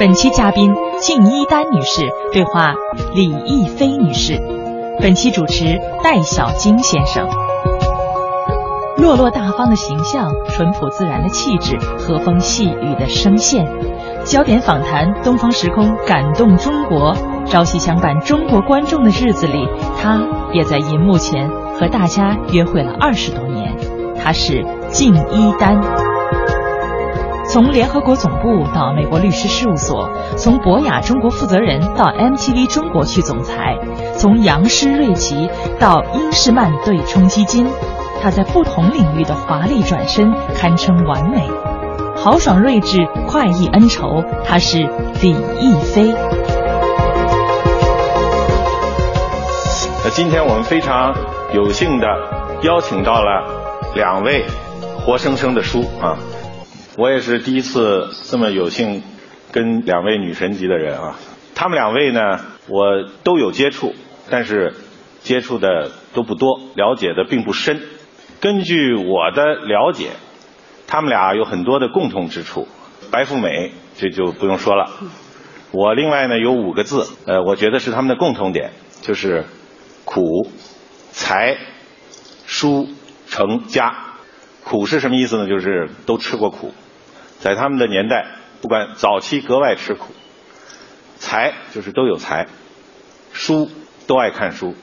[0.00, 0.72] 本期嘉宾
[1.02, 2.72] 靳一丹女士对话
[3.12, 4.40] 李亦菲女士，
[4.98, 7.28] 本期主持戴小晶先生。
[8.96, 13.70] 落落大方的形象，淳朴自然的气质，和风细雨的声线。
[14.24, 17.14] 焦点访谈，东方时空感动中国。
[17.44, 19.68] 朝夕相伴中国观众的日子里，
[20.00, 23.76] 她也在银幕前和大家约会了二十多年。
[24.16, 26.09] 她是靳一丹。
[27.52, 33.76] 从联合国总部到美国律师事务所，从博雅中国负责人到 MTV 中国区总裁，
[34.16, 35.50] 从杨诗瑞奇
[35.80, 37.66] 到英仕曼对冲基金。
[38.22, 41.50] 他在不同领域的华丽转身堪称完美，
[42.14, 44.22] 豪爽睿智，快意恩仇。
[44.44, 44.78] 他是
[45.20, 46.14] 李亦飞。
[50.04, 51.12] 那今天我们非常
[51.52, 52.06] 有幸的
[52.62, 53.44] 邀请到了
[53.96, 54.46] 两位
[55.00, 56.14] 活生生的书啊，
[57.00, 59.02] 我也是第一次这么有幸
[59.52, 61.18] 跟两位女神级的人啊，
[61.54, 63.94] 他们两位呢，我都有接触，
[64.28, 64.74] 但是
[65.22, 67.80] 接触的都不多，了解的并不深。
[68.38, 70.10] 根据我的了解，
[70.86, 72.68] 他们俩有很多的共同之处。
[73.10, 74.90] 白富美这就不用说了。
[75.72, 79.46] 我另外呢有五个字，呃，我觉得是他们的共同点，就是
[80.04, 80.22] 苦、
[81.12, 81.56] 才、
[82.44, 82.88] 疏、
[83.26, 84.08] 成、家。
[84.62, 85.48] 苦是什么意思呢？
[85.48, 86.74] 就是都吃过苦，
[87.40, 88.26] 在他们的年代，
[88.62, 90.14] 不管早期格外吃苦。
[91.16, 92.46] 才就是都有才，
[93.32, 93.70] 书
[94.06, 94.74] 都爱看书，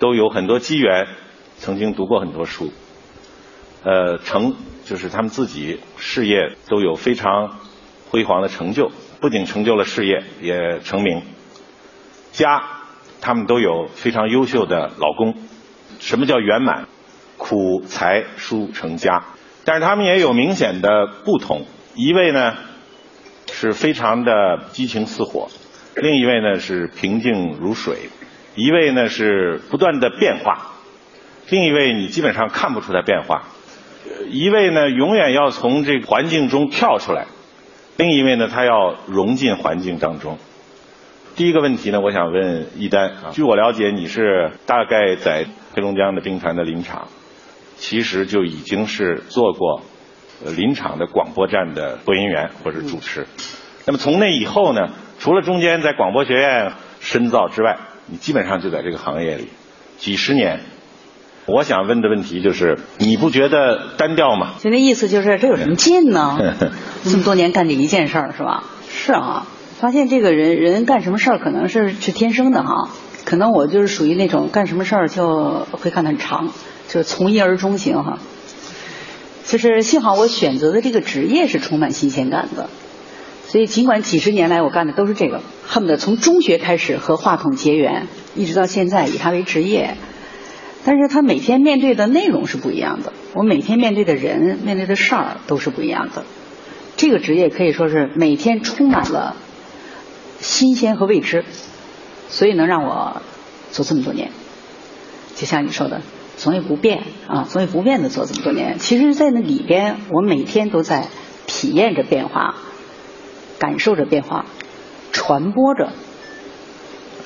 [0.00, 1.06] 都有很多机缘。
[1.58, 2.72] 曾经读过很多书，
[3.84, 7.58] 呃，成就是他们自己事业都有非常
[8.10, 11.22] 辉煌的成就，不仅成就了事业，也成名。
[12.32, 12.62] 家，
[13.20, 15.36] 他们都有非常优秀的老公。
[16.00, 16.88] 什么叫圆满？
[17.36, 19.24] 苦财书成家，
[19.64, 21.64] 但是他们也有明显的不同。
[21.94, 22.56] 一位呢
[23.52, 24.32] 是非常的
[24.72, 25.48] 激情似火，
[25.96, 28.10] 另一位呢是平静如水，
[28.54, 30.72] 一位呢是不断的变化。
[31.48, 33.48] 另一位你基本上看不出来变化，
[34.30, 37.26] 一位呢永远要从这个环境中跳出来，
[37.96, 40.38] 另一位呢他要融进环境当中。
[41.34, 47.08] 第一个问题呢，我想问一丹啊，据我了解，你是大概在黑龙江的兵团的林场，
[47.76, 49.82] 其实就已经是做过
[50.44, 53.26] 林场的广播站的播音员或者主持。
[53.86, 59.48] 那么从那以后呢，除了中间在广播学院深造之外，你基本上就在这个行业里
[59.98, 60.60] 几十年。
[61.46, 64.52] 我想问的问题就是，你不觉得单调吗？
[64.60, 66.38] 就那意思就是，这有什么劲呢？
[67.02, 68.64] 这么多年干这一件事儿是吧？
[68.88, 69.46] 是啊，
[69.78, 72.90] 发现这个人人干什么事儿可能是是天生的哈，
[73.24, 76.50] 可能我就是属于那种干什么事儿就会干得很长，
[76.86, 78.18] 就从一而终型哈。
[79.50, 82.70] 就是幸好我选择的这个职业是充满新鲜感的，
[83.48, 88.06] 所以尽管几十年来我干的都是这个，恨不得从中学开始和话筒结缘，
[88.36, 89.96] 一直到现在以它为职业。
[90.84, 96.24] 但是他每天面对的内容是不一样的，我每天面对的人、面对的事儿都是不一样的。
[96.96, 99.34] 这个职业可以说是每天充满了
[100.38, 101.44] 新鲜和未知，
[102.28, 103.20] 所以能让我
[103.72, 104.30] 做这么多年。
[105.34, 106.02] 就像你说的，
[106.40, 108.78] 总也不变啊，总也不变的做这么多年。
[108.78, 111.08] 其实，在那里边，我每天都在
[111.46, 112.54] 体验着变化，
[113.58, 114.46] 感受着变化，
[115.12, 115.90] 传播着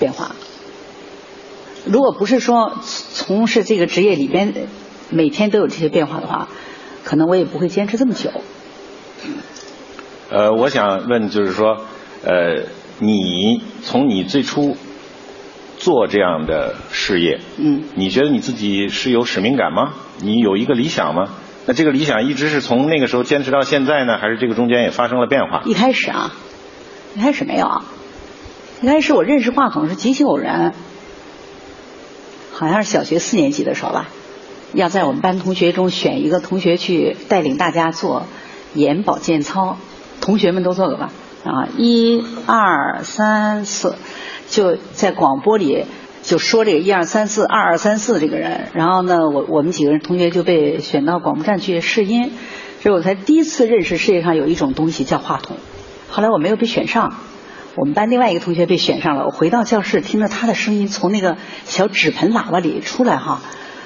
[0.01, 0.35] 变化。
[1.87, 4.53] 如果不是说从事这个职业里边
[5.11, 6.49] 每天都有这些变化的话，
[7.05, 8.33] 可能我也不会坚持这么久。
[10.29, 11.83] 呃，我想问就是说，
[12.25, 12.65] 呃，
[12.99, 14.77] 你从你最初
[15.85, 19.93] 做这样的事业，嗯，你觉得你自己是有使命感吗？
[20.23, 21.29] 你有一个理想吗？
[21.67, 25.61] 那这个理想一直是从那个时候坚持到现在呢，还是这个中间也发生了变化？
[25.67, 26.33] 一开始啊，
[27.15, 27.83] 一开始没有，
[28.81, 30.73] 一开始我认识话筒是极其偶然。
[32.55, 34.09] 好像是小学四年级的时候吧，
[34.73, 38.25] 要在我们班同学中选一个同学去带领大家做
[38.73, 39.77] 眼保健操，
[40.23, 41.11] 同学们都做过吧？
[41.45, 43.97] 啊，一二三四，
[44.49, 45.85] 就在广播里
[46.23, 52.33] 就说这个一二三四二二三四这个人，然后呢，我我们几个人同学就被选到广播站去试音，
[52.81, 55.57] 所以我才第一次认识世界上有一种东西叫话筒。
[56.11, 57.15] 后来我没有被选上。
[57.77, 63.41] 我们班另外一个同学被选上了，我回到教室，听着他的声音从那个小纸盆喇叭里出来，哈，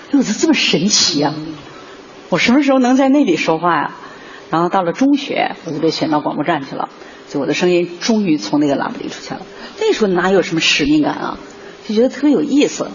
[0.09, 1.33] 哎呦，这这么神奇呀！
[2.29, 3.93] 我什么时候能在那里说话呀？
[4.51, 6.91] 然后到了中学，我就被选到广播站去了，
[7.31, 9.47] 就我的声音终于从那个喇叭里出现了。
[9.81, 11.39] 那时候哪有什么使命感啊？
[11.87, 12.91] 就觉得特别有意思。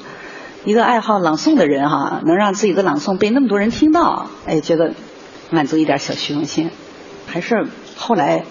[0.66, 4.94] 一个爱好朗诵的人哈，能让自己的朗诵被那么多人听到，哎，觉得
[5.50, 6.70] 满足一点小虚荣心。
[7.28, 8.46] 还是后来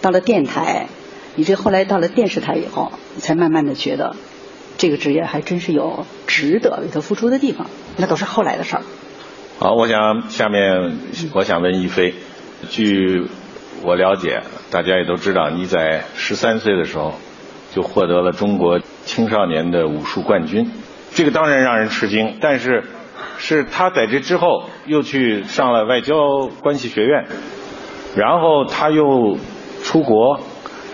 [0.00, 0.88] 到了电台。
[1.34, 4.16] 你这后来到了电视台以后，你才慢慢的觉得，
[4.76, 7.68] 这个职业还真是有值得为他付出的地方。
[7.96, 8.82] 那都是后来的事儿。
[9.58, 10.98] 好，我想下面
[11.32, 12.12] 我想问一飞，
[12.68, 13.28] 据
[13.84, 17.14] 我了解，大家也都知道，你在十三岁的时候
[17.72, 20.70] 就获得了中国青少年的武术冠军，
[21.14, 22.36] 这个当然让人吃惊。
[22.40, 22.84] 但是，
[23.38, 27.26] 是他在这之后又去上了外交关系学院，
[28.16, 29.36] 然后他又
[29.82, 30.38] 出国，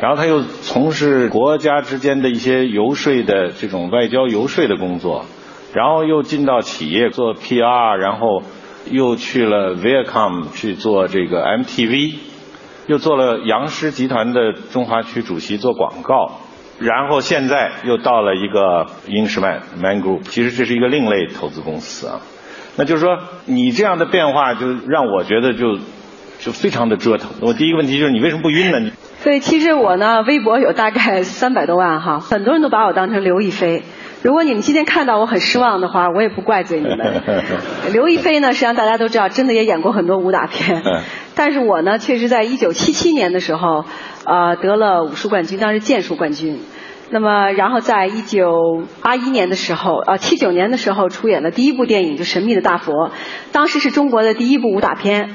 [0.01, 5.27] 然后他又从事国家之间的一些游说的这种外交游说的工作，
[5.75, 8.43] 然后又进到企业做 PR，然后
[8.91, 12.15] 又去了 Viacom 去做这个 MTV，
[12.89, 16.41] 又做了杨氏集团的中华区主席做广告，
[16.79, 22.21] 然后现在又到了一个英诗曼 Man Group，其实这是一个另类投资公司啊。
[22.77, 25.77] 那就是说，你这样的变化就让我觉得就
[26.41, 27.31] 就非常的折腾。
[27.43, 28.81] 我第一个问题就是你为什么不晕呢？
[28.81, 28.93] 你
[29.23, 33.83] 对，其实我呢，微博有大概三百多万哈，很多人都把我当成刘亦菲。
[34.23, 37.23] 如果你们今天看到我很失望的话，我也不怪罪你们。
[37.93, 40.83] 刘亦菲呢，实际上大家都知道，真的也演过很多武打片。
[41.39, 43.85] 但是我呢，确实在一九七七年的时候，
[44.25, 46.59] 呃，得了武术冠军，当时剑术冠军。
[47.11, 52.93] 那么，然后在一九八一年的时候，呃，七九年的时候出演了第一部电影就《神秘的大佛》，
[53.53, 55.31] 当时是中国的第一部武打片。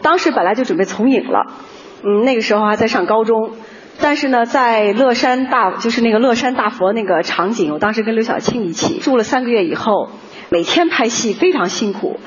[0.00, 1.52] 当时本来就准备从影了，
[2.04, 3.50] 嗯，那个时候还在上高中。
[4.00, 10.08] 但是呢，在乐山大就是那个乐山大佛那个场景，我当时跟刘晓庆一起住了三个月以后，
[10.50, 12.20] 每天拍戏非常辛苦。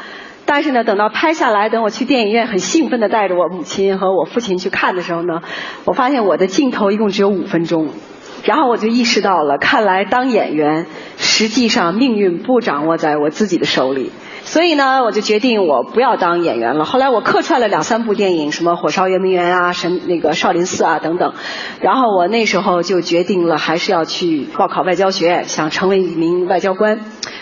[0.54, 5.44] 但是呢，等到拍下来，等我去电影院很兴奋的带着我母亲和我父亲去看的时候呢，
[5.86, 7.88] 我发现我的镜头一共只有五分钟。
[8.44, 14.12] 然后我就意识到了，看来当演员，实际上命运不掌握在我自己的手里。
[14.44, 16.84] 所以呢，我就决定我不要当演员了。
[16.84, 21.34] 后来我客串了两三部电影，什么《火烧圆明园》啊，神那个少林寺啊等等。
[21.80, 27.00] 然后我那时候就决定了，还是要去报考外交学院，想成为一名外交官。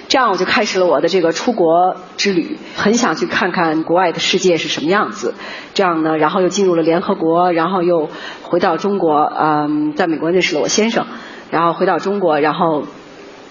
[0.10, 5.36] 这样我就开始了我的这个出国之旅，很想去看看国外的世界是什么样子。
[5.74, 8.10] 这样呢，然后又进入了联合国，然后又
[8.44, 11.06] 回到中国，嗯，在美国认识了我先生，
[11.50, 12.84] 然后回到中国，然后。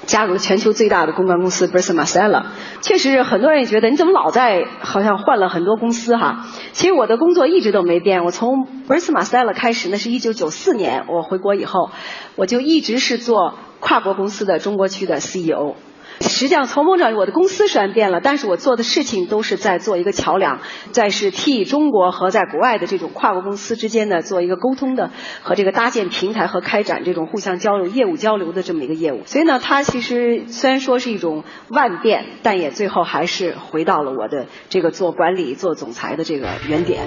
[0.06, 2.44] 加入了全球最大的公关公司 Burson Marsalis，
[2.80, 6.46] 确实很多人也觉得你怎么老在好像换了很多公司哈？
[6.72, 11.90] 其实我的工作一直都没变，我从 Burson Marsalis 开始，那是一九九四年我回国以后，
[12.36, 15.74] 我就一直是做跨国公司的中国区的 CEO。
[16.20, 20.60] 实际上，从某种我的公司虽然变了，但是我做的事情都是在做一个桥梁，
[20.92, 25.10] 在是替中国和在国外的这种跨国公司之间的做一个沟通的
[25.42, 29.22] 和这个搭建平台和开展这种互相交流、业务交流的这么一个业务。
[29.26, 37.02] 所以呢，它其实虽然说是一种万变，但也最后还是回到了我的这个做管理、做总裁的这个原点。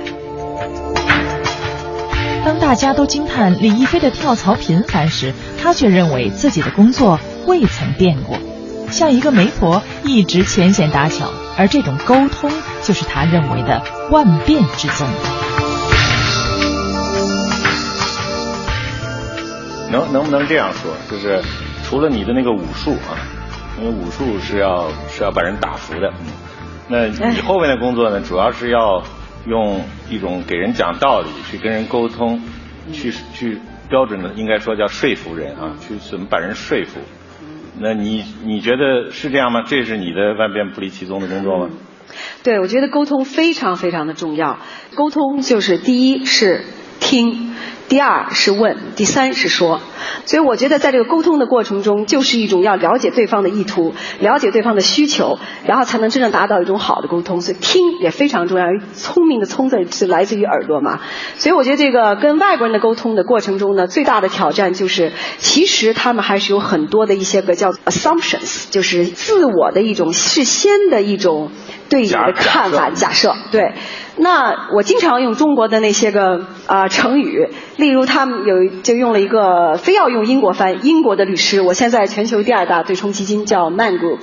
[2.44, 5.32] 当大家都惊叹李一飞的跳槽频繁时，
[5.62, 8.38] 他却认为自己的工作未曾变过。
[8.92, 12.52] 像一个媒婆，一直牵线搭桥，而这种沟通
[12.84, 15.08] 就是他认为的万变之宗。
[19.90, 20.94] 能能不能这样说？
[21.10, 21.42] 就是
[21.84, 23.16] 除了你的那个武术啊，
[23.80, 26.14] 因为武术是要是要把人打服的，
[26.88, 29.02] 那你后面的工作呢，主要是要
[29.46, 32.42] 用一种给人讲道理，去跟人沟通，
[32.92, 33.60] 去去
[33.90, 37.00] 标准的应该说叫说服人啊，去怎么把人说服。
[37.82, 39.64] 那你你觉得是这样吗？
[39.68, 41.70] 这是你的万变不离其宗的工作吗？
[42.44, 44.60] 对，我觉得沟通非常非常的重要。
[44.96, 46.62] 沟通就是第一是
[47.00, 47.51] 听。
[47.90, 49.82] 第二是问，第三是说，
[50.26, 57.42] 所以我觉得在这个沟通的过程中，就是一种要了解对方的意图，了解对方的需求，然后才能真正达到一种好的沟通。
[57.42, 61.02] 所以听也非常重要，聪明的聪字是来自于耳朵嘛。
[61.38, 71.52] 所以我觉得这个跟外国人的沟通的过程中呢，最大的挑战就是，其实他们还是有很多的一些个叫 assumptions，就是自我的一种事先的一种
[71.90, 73.74] 对你的看法假设，对。
[74.18, 84.20] 那我经常用中国的那些个啊成语，例如他们有就用了一个非要用英国翻，英国的律师，我现在全球第二大对冲基金叫 Man Group，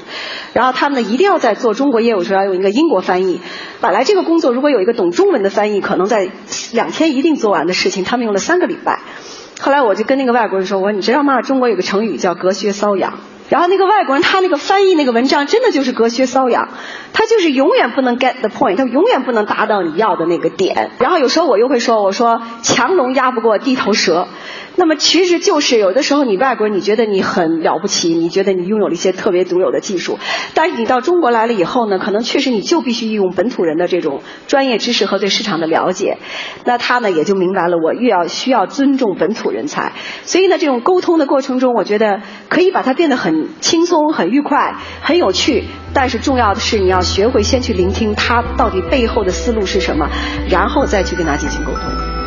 [0.52, 3.40] 然后他们呢一定要在做中国业务时候要用一个英国翻译。
[3.80, 6.28] 本来这个工作如果有一个懂中文的翻译，可能在
[6.72, 9.00] 两天一定做完的事情，他们用了三个礼拜。
[9.60, 11.42] 后来我就跟那个外国人说，我说你知道吗？
[11.42, 13.18] 中国有个成语叫隔靴搔痒。
[13.48, 16.68] 然后那个外国人他那个翻译那个文章真的就是隔靴搔痒，
[17.12, 20.90] 他就是永远不能 get the point，他永远不能达到你要的那个点。
[20.98, 24.28] 然后有时候我又会说，我说强龙压不过地头蛇。
[24.80, 30.20] 那么其实就是有的时候你外国人你觉得你很了不起，你觉得你拥有了一些特别独有的技术，
[30.54, 36.18] 但是你到中国来了以后呢，可能确实你就必须运用本土人的这种专业知识和对市场的了解。
[36.64, 39.94] 那他呢也就明白了，我越要需要尊重本土人才。
[40.22, 45.64] 所以呢，这种沟通的过程中，我觉得可以把它变得很轻松、很愉快、很有趣。
[45.94, 50.08] 但是重要的是，你要学会先去聆听他到底背后的思路是什么，
[50.48, 52.17] 然后再去跟他进行沟通。